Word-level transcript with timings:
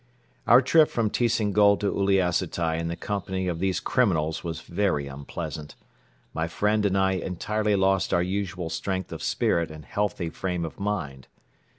Our 0.47 0.63
trip 0.63 0.89
from 0.89 1.11
Tisingol 1.11 1.77
to 1.81 1.91
Uliassutai 1.91 2.79
in 2.79 2.87
the 2.87 2.95
company 2.95 3.47
of 3.47 3.59
these 3.59 3.79
criminals 3.79 4.43
was 4.43 4.61
very 4.61 5.05
unpleasant. 5.05 5.75
My 6.33 6.47
friend 6.47 6.83
and 6.87 6.97
I 6.97 7.11
entirely 7.11 7.75
lost 7.75 8.11
our 8.11 8.23
usual 8.23 8.71
strength 8.71 9.11
of 9.11 9.21
spirit 9.21 9.69
and 9.69 9.85
healthy 9.85 10.31
frame 10.31 10.65
of 10.65 10.79
mind. 10.79 11.27